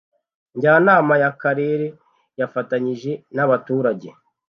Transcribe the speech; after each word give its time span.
Njyanama 0.55 1.13
y'Akarere 1.21 1.87
yafatanyije 2.39 3.11
n'abaturage 3.35 4.09